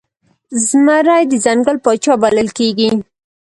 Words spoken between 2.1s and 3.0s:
بلل کیږي